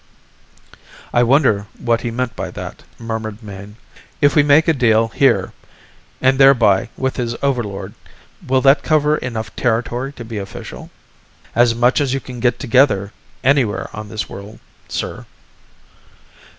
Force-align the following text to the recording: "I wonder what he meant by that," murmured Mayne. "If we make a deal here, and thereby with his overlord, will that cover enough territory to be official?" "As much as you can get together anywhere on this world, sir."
"I 1.13 1.21
wonder 1.21 1.67
what 1.77 2.01
he 2.01 2.09
meant 2.09 2.35
by 2.35 2.49
that," 2.49 2.81
murmured 2.97 3.43
Mayne. 3.43 3.75
"If 4.19 4.35
we 4.35 4.41
make 4.41 4.67
a 4.67 4.73
deal 4.73 5.09
here, 5.09 5.53
and 6.19 6.39
thereby 6.39 6.89
with 6.97 7.17
his 7.17 7.35
overlord, 7.43 7.93
will 8.47 8.61
that 8.61 8.81
cover 8.81 9.17
enough 9.17 9.55
territory 9.55 10.11
to 10.13 10.25
be 10.25 10.39
official?" 10.39 10.89
"As 11.53 11.75
much 11.75 12.01
as 12.01 12.15
you 12.15 12.19
can 12.19 12.39
get 12.39 12.57
together 12.57 13.13
anywhere 13.43 13.91
on 13.95 14.09
this 14.09 14.27
world, 14.27 14.57
sir." 14.89 15.27